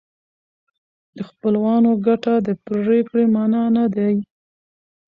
د 1.15 1.17
خپلوانو 1.29 1.91
ګټه 2.07 2.33
د 2.47 2.49
پرېکړې 2.65 3.23
معیار 3.35 3.67
نه 3.77 3.85
دی. 3.95 4.15